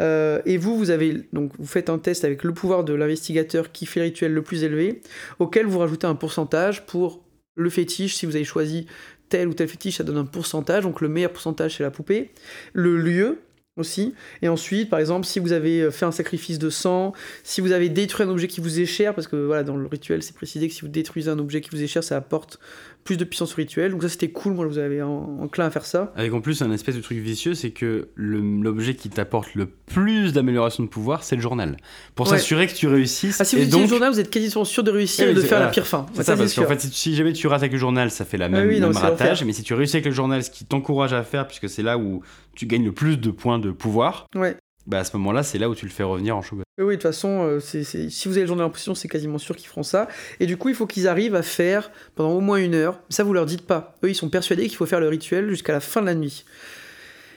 [0.00, 3.72] Euh, et vous, vous avez donc vous faites un test avec le pouvoir de l'investigateur
[3.72, 5.00] qui fait le rituel le plus élevé,
[5.38, 7.22] auquel vous rajoutez un pourcentage pour
[7.54, 8.14] le fétiche.
[8.14, 8.86] Si vous avez choisi
[9.28, 10.84] tel ou tel fétiche, ça donne un pourcentage.
[10.84, 12.30] Donc le meilleur pourcentage c'est la poupée.
[12.72, 13.38] Le lieu,
[13.80, 14.14] aussi.
[14.42, 17.12] Et ensuite, par exemple, si vous avez fait un sacrifice de sang,
[17.42, 19.86] si vous avez détruit un objet qui vous est cher, parce que voilà, dans le
[19.86, 22.58] rituel, c'est précisé que si vous détruisez un objet qui vous est cher, ça apporte
[23.04, 23.92] plus de puissance rituelle.
[23.92, 26.12] Donc ça c'était cool, moi vous avez enclin à faire ça.
[26.16, 30.32] Avec en plus un espèce de truc vicieux, c'est que l'objet qui t'apporte le plus
[30.32, 31.76] d'amélioration de pouvoir, c'est le journal.
[32.14, 33.40] Pour s'assurer que tu réussisses.
[33.40, 35.60] Ah si vous utilisez le journal, vous êtes quasiment sûr de réussir et de faire
[35.60, 36.06] la pire fin.
[36.14, 38.46] C'est ça, parce qu'en fait si, jamais tu rates avec le journal, ça fait la
[38.46, 41.46] ah même, ratage, mais si tu réussis avec le journal, ce qui t'encourage à faire,
[41.46, 42.22] puisque c'est là où
[42.60, 44.26] tu gagnes le plus de points de pouvoir.
[44.34, 44.54] Ouais
[44.86, 46.64] bah à ce moment-là, c'est là où tu le fais revenir en shogun.
[46.78, 49.38] Oui, de toute façon, euh, c'est, si vous avez le journal en position, c'est quasiment
[49.38, 50.08] sûr qu'ils feront ça.
[50.40, 52.98] Et du coup, il faut qu'ils arrivent à faire pendant au moins une heure.
[53.08, 53.94] Ça, vous leur dites pas.
[54.02, 56.44] Eux, ils sont persuadés qu'il faut faire le rituel jusqu'à la fin de la nuit.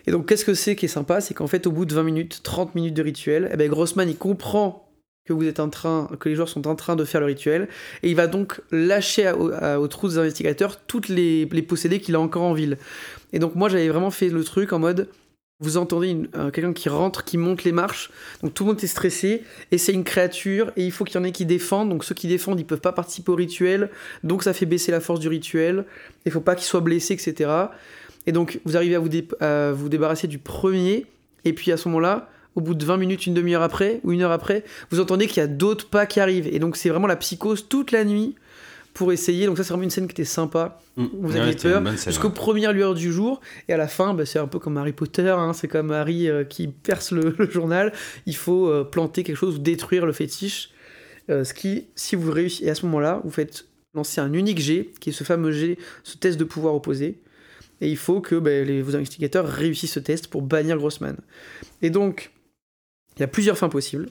[0.07, 1.21] Et donc, qu'est-ce que c'est qui est sympa?
[1.21, 4.09] C'est qu'en fait, au bout de 20 minutes, 30 minutes de rituel, eh ben, Grossman,
[4.09, 4.82] il comprend
[5.25, 7.69] que vous êtes en train, que les joueurs sont en train de faire le rituel,
[8.01, 12.43] et il va donc lâcher aux trousses des investigateurs toutes les, possédés qu'il a encore
[12.43, 12.77] en ville.
[13.31, 15.07] Et donc moi j'avais vraiment fait le truc en mode,
[15.59, 18.87] vous entendez euh, quelqu'un qui rentre, qui monte les marches, donc tout le monde est
[18.87, 22.03] stressé, et c'est une créature, et il faut qu'il y en ait qui défendent, donc
[22.03, 23.89] ceux qui défendent, ils peuvent pas participer au rituel,
[24.23, 25.85] donc ça fait baisser la force du rituel,
[26.25, 27.49] il faut pas qu'ils soient blessés, etc.
[28.25, 31.05] Et donc vous arrivez à vous débarrasser du premier,
[31.45, 34.21] et puis à ce moment-là, au bout de 20 minutes, une demi-heure après, ou une
[34.21, 37.07] heure après, vous entendez qu'il y a d'autres pas qui arrivent, et donc c'est vraiment
[37.07, 38.35] la psychose toute la nuit,
[38.93, 39.45] pour essayer.
[39.45, 40.79] Donc ça, c'est vraiment une scène qui était sympa.
[40.97, 41.05] Mm.
[41.19, 43.41] Vous avez peur jusqu'aux premières lueurs du jour.
[43.67, 45.29] Et à la fin, bah, c'est un peu comme Harry Potter.
[45.29, 45.53] Hein.
[45.53, 47.93] c'est comme Harry euh, qui perce le, journal.
[48.25, 50.69] Il faut euh, planter quelque chose ou détruire le fétiche.
[51.29, 54.59] Euh, ce qui, si vous réussissez, et à ce moment-là, vous faites lancer un unique
[54.59, 57.19] G, qui est ce fameux G, ce test de pouvoir opposé.
[57.79, 61.15] Et il faut que bah, les, vos investigateurs réussissent ce test pour bannir Grossman.
[61.81, 62.32] Et donc,
[63.17, 64.09] il y a plusieurs fins possibles.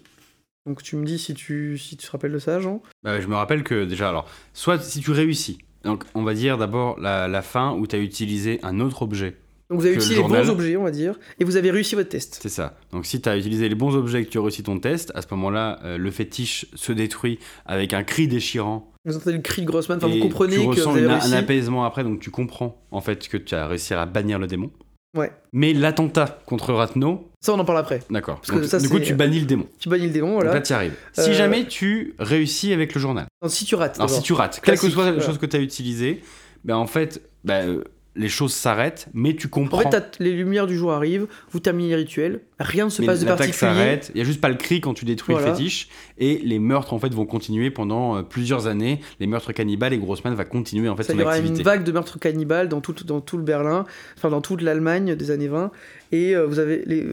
[0.66, 3.26] Donc tu me dis si tu, si tu te rappelles de ça, Jean bah, Je
[3.26, 7.26] me rappelle que déjà, alors, soit si tu réussis, donc on va dire d'abord la,
[7.26, 9.36] la, fin où tu as utilisé un autre objet.
[9.70, 12.10] Donc vous avez utilisé les bons objets, on va dire, et vous avez réussi votre
[12.10, 12.38] test.
[12.40, 12.78] C'est ça.
[12.92, 15.10] Donc si tu as utilisé les bons objets et que tu as réussi ton test,
[15.14, 18.92] à ce moment-là, euh, le fétiche se détruit avec un cri déchirant.
[19.04, 21.84] Vous entendez le cri de Grossman, enfin, vous comprenez tu que vous avez un apaisement
[21.84, 24.70] après, donc tu comprends en fait que tu as réussi à bannir le démon.
[25.14, 25.30] Ouais.
[25.52, 27.28] Mais l'attentat contre Ratno.
[27.40, 28.00] Ça, on en parle après.
[28.08, 28.40] D'accord.
[28.42, 29.66] Du coup, tu bannis le démon.
[29.78, 30.50] Tu bannis le démon, voilà.
[30.50, 30.94] Donc là, tu arrives.
[31.12, 33.26] Si euh, jamais tu réussis avec le journal.
[33.42, 33.98] Non, si tu rates.
[33.98, 36.22] Alors, si tu rates, quelle que soit la chose que tu as utilisée,
[36.64, 37.82] ben en fait, ben,
[38.14, 39.86] les choses s'arrêtent, mais tu comprends.
[39.86, 43.20] En fait, les lumières du jour arrivent, vous terminez les rituels, rien ne se passe
[43.20, 43.52] de particulier.
[43.54, 46.58] s'arrête, il y a juste pas le cri quand tu détruis le fétiche, et les
[46.58, 49.00] meurtres en fait vont continuer pendant euh, plusieurs années.
[49.18, 51.40] Les meurtres cannibales et Grossman va continuer en fait Ça, son activité.
[51.40, 54.28] Il y aura une vague de meurtres cannibales dans tout, dans tout le Berlin, enfin
[54.28, 55.70] dans toute l'Allemagne des années 20,
[56.12, 57.06] et euh, vous avez les,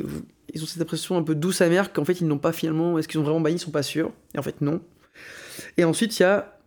[0.54, 3.08] ils ont cette impression un peu douce amère qu'en fait ils n'ont pas finalement, est-ce
[3.08, 4.82] qu'ils ont vraiment banni, ils sont pas sûrs, et en fait non.
[5.78, 6.59] Et ensuite il y a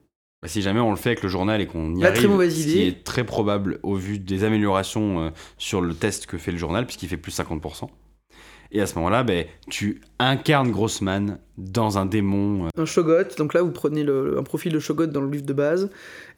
[0.43, 2.61] bah, si jamais on le fait avec le journal et qu'on y arrive, très mauvaise
[2.61, 2.73] idée.
[2.73, 6.59] qui est très probable au vu des améliorations euh, sur le test que fait le
[6.59, 7.89] journal, puisqu'il fait plus 50%.
[8.73, 12.67] Et à ce moment-là, ben, tu incarnes Grossman dans un démon.
[12.67, 12.83] Euh.
[12.83, 15.53] Un Shogot, donc là vous prenez le, un profil de Shogot dans le livre de
[15.53, 15.91] base,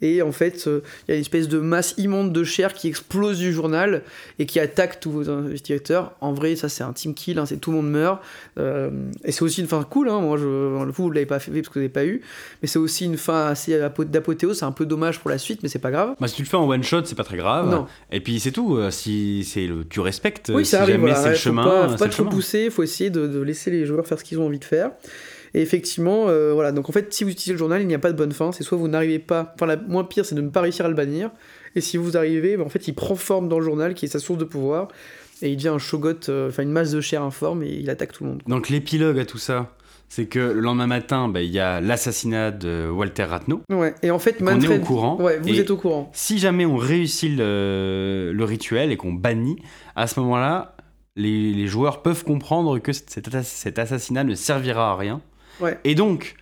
[0.03, 2.88] et en fait euh, il y a une espèce de masse immonde de chair qui
[2.88, 4.03] explose du journal
[4.38, 6.12] et qui attaque tous vos investigateurs.
[6.20, 8.20] En vrai, ça c'est un team kill, hein, c'est tout le monde meurt,
[8.59, 8.90] euh,
[9.25, 11.68] et c'est aussi une fin cool, hein, moi je, vous vous l'avez pas fait parce
[11.68, 12.20] que vous n'avez pas eu,
[12.61, 15.68] mais c'est aussi une fin assez d'apothéose, c'est un peu dommage pour la suite, mais
[15.68, 16.16] c'est pas grave.
[16.18, 17.70] Bah, si tu le fais en one shot, c'est pas très grave.
[17.70, 17.87] Non.
[18.11, 21.35] Et puis c'est tout, si c'est le, tu respectes, oui, ça si jamais c'est le
[21.37, 21.62] chemin.
[21.62, 24.24] Pas, faut pas trop pousser, il faut essayer de, de laisser les joueurs faire ce
[24.24, 24.90] qu'ils ont envie de faire.
[25.56, 26.72] Et effectivement, euh, voilà.
[26.72, 28.50] Donc en fait, si vous utilisez le journal, il n'y a pas de bonne fin.
[28.50, 29.52] C'est soit vous n'arrivez pas.
[29.54, 31.30] Enfin, la moins pire, c'est de ne pas réussir à le bannir.
[31.76, 34.08] Et si vous arrivez, ben, en fait, il prend forme dans le journal, qui est
[34.08, 34.88] sa source de pouvoir.
[35.42, 38.24] et il devient un shogot, enfin une masse de chair informe et il attaque tout
[38.24, 38.42] le monde.
[38.46, 39.72] Donc l'épilogue à tout ça,
[40.08, 43.62] c'est que le lendemain matin, bah, il y a l'assassinat de Walter Ratno.
[43.70, 44.70] Ouais, et en fait, Manfred...
[44.70, 45.20] On est au courant.
[45.20, 46.10] Ouais, vous êtes au courant.
[46.14, 49.56] Si jamais on réussit le, le rituel et qu'on bannit,
[49.96, 50.73] à ce moment-là,
[51.16, 55.20] les, les, joueurs peuvent comprendre que cet, cet assassinat ne servira à rien.
[55.61, 55.79] Ouais.
[55.85, 56.37] Et donc,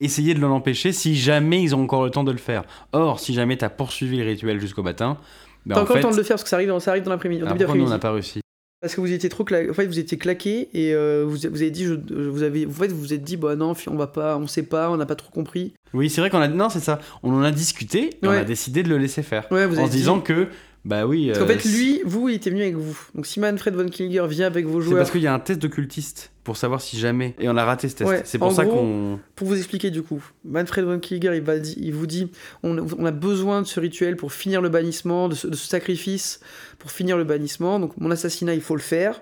[0.00, 2.64] essayer de l'empêcher si jamais ils ont encore le temps de le faire.
[2.92, 5.18] Or, si jamais tu as poursuivi le rituel jusqu'au matin,
[5.66, 7.04] bah, T'as encore le temps de le faire parce que ça arrive dans, ça arrive
[7.04, 7.42] dans l'après-midi.
[7.46, 8.40] Pourquoi on n'a pas réussi
[8.80, 11.70] parce que vous étiez trop en fait vous étiez claqué et euh, vous, vous avez
[11.72, 14.36] dit je, vous avez en fait vous vous êtes dit bah non on va pas
[14.36, 16.78] on sait pas on n'a pas trop compris oui c'est vrai qu'on a non c'est
[16.78, 19.80] ça on en a discuté et on a décidé de le laisser faire ouais, vous
[19.80, 20.46] en se disant que
[20.88, 21.26] bah oui.
[21.26, 22.98] Parce qu'en fait, euh, lui, vous, il était venu avec vous.
[23.14, 24.94] Donc si Manfred von Killinger vient avec vos joueurs.
[24.94, 27.34] C'est parce qu'il y a un test d'occultiste pour savoir si jamais.
[27.38, 28.22] Et on a raté ce test.
[28.24, 29.20] c'est pour ça qu'on.
[29.36, 32.30] Pour vous expliquer du coup, Manfred von Killinger, il, va, il vous dit
[32.62, 36.40] on, on, a besoin de ce rituel pour finir le bannissement, de ce, sacrifice
[36.78, 37.78] pour finir le bannissement.
[37.80, 39.20] Donc mon assassinat, il faut le faire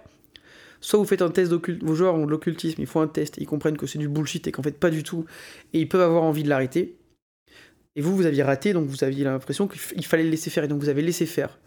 [0.81, 3.39] soit vous faites un test d'occultisme, vos joueurs ont de l'occultisme, ils font un test,
[3.39, 5.25] ils comprennent que c'est du bullshit et qu'en fait pas du tout,
[5.73, 6.95] et ils peuvent avoir envie de l'arrêter.
[7.97, 10.69] Et vous, vous aviez raté, donc vous aviez l'impression qu'il fallait le laisser faire, et
[10.69, 11.59] donc vous avez laissé faire.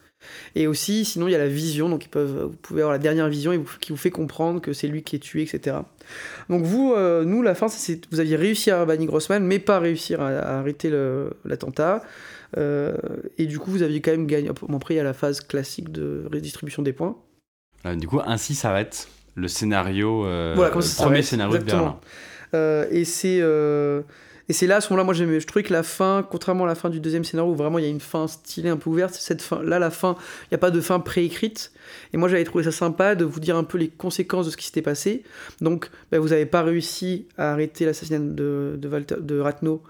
[0.56, 3.00] Et aussi, sinon, il y a la vision, donc ils peuvent, vous pouvez avoir la
[3.00, 5.78] dernière vision et qui vous fait comprendre que c'est lui qui est tué, etc.
[6.50, 9.80] Donc vous, euh, nous, la fin, c'est vous aviez réussi à bannir Grossman, mais pas
[9.80, 10.92] réussir à, arrêter
[11.46, 12.04] l'attentat.
[12.58, 12.96] Euh,
[13.38, 14.50] et du coup, vous aviez quand même gagné.
[14.74, 17.16] Après, à la phase classique de redistribution des points.
[17.86, 20.22] Euh, du coup, ainsi s'arrête le scénario,
[20.56, 22.00] voilà, le premier scénario de Berlin.
[22.92, 23.42] et c'est
[24.50, 26.74] et c'est là, à ce moment-là, moi, je trouvais que la fin, contrairement à la
[26.74, 29.14] fin du deuxième scénario, où vraiment il y a une fin stylée, un peu ouverte,
[29.14, 31.72] cette fin, là, la fin, il n'y a pas de fin préécrite.
[32.14, 34.58] Et moi, j'avais trouvé ça sympa de vous dire un peu les conséquences de ce
[34.58, 35.22] qui s'était passé.
[35.62, 39.84] Donc, bah, vous n'avez pas réussi à arrêter l'assassinat de, de, de Ratno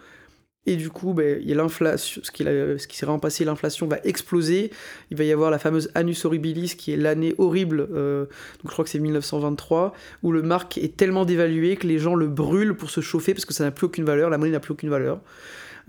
[0.69, 3.97] et du coup, ben, il y a l'inflation, ce qui, s'est vraiment passé, l'inflation va
[4.03, 4.69] exploser.
[5.09, 8.71] Il va y avoir la fameuse Annus Horribilis, qui est l'année horrible, euh, donc je
[8.71, 12.75] crois que c'est 1923, où le marque est tellement dévalué que les gens le brûlent
[12.75, 14.91] pour se chauffer parce que ça n'a plus aucune valeur, la monnaie n'a plus aucune
[14.91, 15.21] valeur.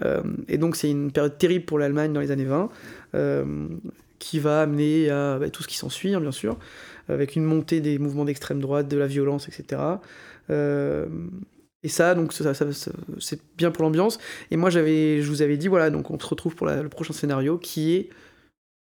[0.03, 2.71] Euh, et donc c'est une période terrible pour l'Allemagne dans les années 20,
[3.16, 3.45] euh,
[4.19, 6.57] qui va amener à ben, tout ce qui s'ensuit, hein, bien sûr,
[7.11, 9.79] avec une montée des mouvements d'extrême droite, de la violence, etc.
[11.83, 14.19] Et ça, donc ça, c'est bien pour l'ambiance.
[14.51, 17.14] Et moi, j'avais, je vous avais dit, voilà, donc on se retrouve pour le prochain
[17.14, 18.11] scénario qui est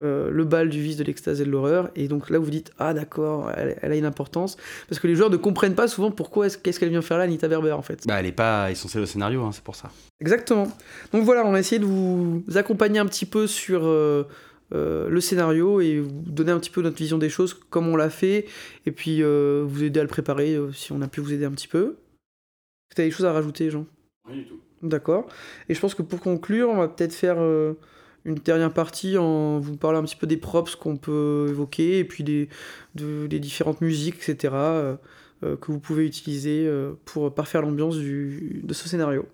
[0.01, 1.91] euh, le bal du vice de l'extase et de l'horreur.
[1.95, 4.55] Et donc là, vous dites, ah d'accord, elle, a une importance.
[4.87, 7.47] Parce que les joueurs ne comprennent pas souvent pourquoi, qu'est-ce qu'elle vient faire là, Anita
[7.47, 8.07] Berber, en fait.
[8.07, 9.91] Bah, elle n'est pas essentielle au scénario, hein, c'est pour ça.
[10.21, 10.71] Exactement.
[11.11, 13.85] Donc voilà, on a essayé de vous accompagner un petit peu sur.
[13.85, 14.23] Euh,
[14.71, 17.95] euh, le scénario et vous donner un petit peu notre vision des choses, comme on
[17.95, 18.45] l'a fait,
[18.85, 21.67] et puis vous aider à le préparer si on a pu vous aider un petit
[21.67, 21.95] peu.
[22.95, 23.85] Tu as des choses à rajouter, Jean?
[24.25, 24.59] Rien du tout.
[24.81, 25.27] D'accord.
[25.67, 27.73] Et je pense que pour conclure, on va peut-être faire euh,
[28.25, 32.05] une dernière partie en vous parlant un petit peu des props qu'on peut évoquer et
[32.05, 32.49] puis des,
[32.95, 34.95] des différentes musiques, etc., euh,
[35.43, 36.69] euh, que vous pouvez utiliser
[37.05, 39.25] pour parfaire l'ambiance de ce scénario.